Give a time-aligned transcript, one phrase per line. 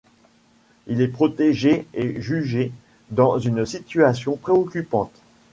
[0.87, 2.71] Il est protégé et jugé
[3.11, 5.13] dans une situation préoccupante.